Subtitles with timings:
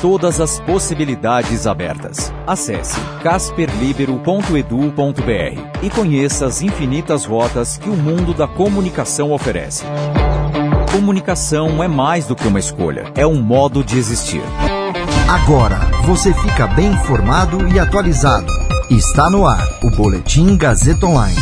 [0.00, 2.32] Todas as possibilidades abertas.
[2.46, 9.84] Acesse casperlibero.edu.br e conheça as infinitas rotas que o mundo da comunicação oferece.
[10.92, 14.42] Comunicação é mais do que uma escolha, é um modo de existir.
[15.28, 18.52] Agora você fica bem informado e atualizado.
[18.90, 21.36] Está no ar o Boletim Gazeta Online.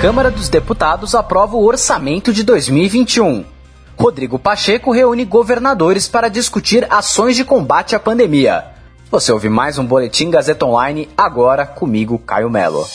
[0.00, 3.53] Câmara dos Deputados aprova o orçamento de 2021.
[3.98, 8.64] Rodrigo Pacheco reúne governadores para discutir ações de combate à pandemia.
[9.10, 12.86] Você ouve mais um Boletim Gazeta Online agora comigo, Caio Melo.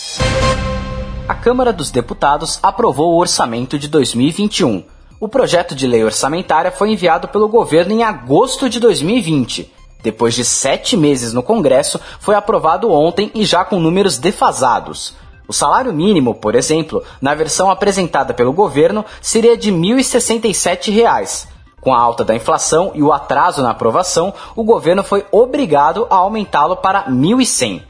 [1.28, 4.84] A Câmara dos Deputados aprovou o orçamento de 2021.
[5.20, 10.46] O projeto de lei orçamentária foi enviado pelo governo em agosto de 2020 depois de
[10.46, 15.14] sete meses no Congresso, foi aprovado ontem e já com números defasados.
[15.50, 21.48] O salário mínimo, por exemplo, na versão apresentada pelo governo, seria de R$ 1.067.
[21.82, 26.18] Com a alta da inflação e o atraso na aprovação, o governo foi obrigado a
[26.18, 27.82] aumentá-lo para R$ 1.100.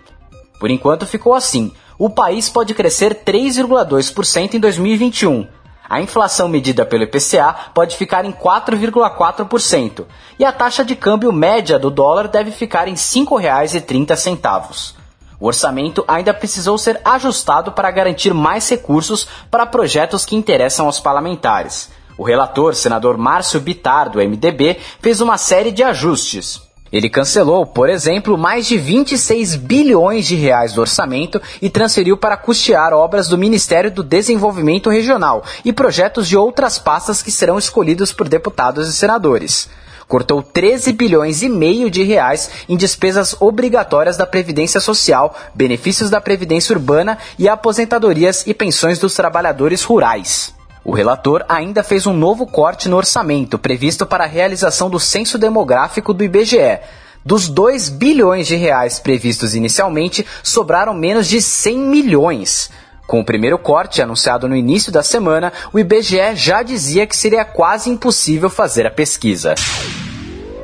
[0.57, 1.73] Por enquanto ficou assim.
[1.97, 5.45] O país pode crescer 3,2% em 2021
[5.89, 10.05] a inflação medida pelo IPCA pode ficar em 4,4%
[10.37, 14.98] e a taxa de câmbio média do dólar deve ficar em R$ 5,30.
[15.39, 20.99] O orçamento ainda precisou ser ajustado para garantir mais recursos para projetos que interessam aos
[20.99, 21.89] parlamentares.
[22.17, 26.61] O relator, senador Márcio Bitar, do MDB, fez uma série de ajustes.
[26.91, 32.35] Ele cancelou, por exemplo, mais de 26 bilhões de reais do orçamento e transferiu para
[32.35, 38.11] custear obras do Ministério do Desenvolvimento Regional e projetos de outras pastas que serão escolhidos
[38.11, 39.69] por deputados e senadores.
[40.09, 46.19] Cortou 13 bilhões e meio de reais em despesas obrigatórias da Previdência Social, benefícios da
[46.19, 50.51] Previdência Urbana e aposentadorias e pensões dos trabalhadores rurais.
[50.83, 55.37] O relator ainda fez um novo corte no orçamento previsto para a realização do censo
[55.37, 56.79] demográfico do IBGE.
[57.23, 62.71] Dos 2 bilhões de reais previstos inicialmente, sobraram menos de 100 milhões.
[63.05, 67.45] Com o primeiro corte anunciado no início da semana, o IBGE já dizia que seria
[67.45, 69.53] quase impossível fazer a pesquisa.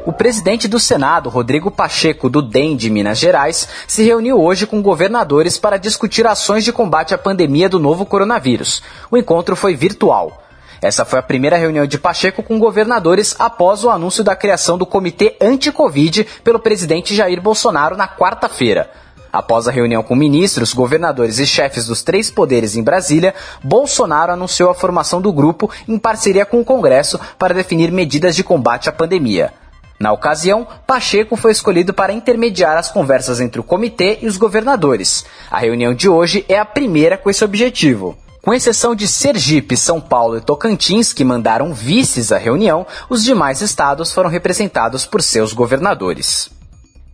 [0.05, 4.79] O presidente do Senado, Rodrigo Pacheco, do DEM de Minas Gerais, se reuniu hoje com
[4.79, 8.83] governadores para discutir ações de combate à pandemia do novo coronavírus.
[9.09, 10.43] O encontro foi virtual.
[10.79, 14.85] Essa foi a primeira reunião de Pacheco com governadores após o anúncio da criação do
[14.85, 18.91] Comitê Anti-Covid pelo presidente Jair Bolsonaro na quarta-feira.
[19.33, 23.33] Após a reunião com ministros, governadores e chefes dos três poderes em Brasília,
[23.63, 28.43] Bolsonaro anunciou a formação do grupo em parceria com o Congresso para definir medidas de
[28.43, 29.51] combate à pandemia.
[29.99, 35.25] Na ocasião, Pacheco foi escolhido para intermediar as conversas entre o comitê e os governadores.
[35.49, 38.17] A reunião de hoje é a primeira com esse objetivo.
[38.41, 43.61] Com exceção de Sergipe, São Paulo e Tocantins, que mandaram vices à reunião, os demais
[43.61, 46.51] estados foram representados por seus governadores.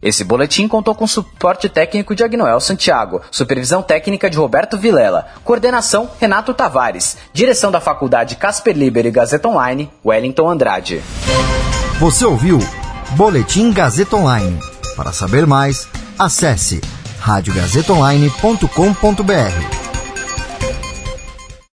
[0.01, 6.09] Esse boletim contou com suporte técnico de Agnoel Santiago, supervisão técnica de Roberto Vilela, coordenação
[6.19, 11.01] Renato Tavares, direção da Faculdade Casper Liber e Gazeta Online, Wellington Andrade.
[12.01, 12.57] Você ouviu
[13.11, 14.59] Boletim Gazeta Online.
[14.95, 16.81] Para saber mais, acesse
[17.19, 19.80] radiogazetaonline.com.br.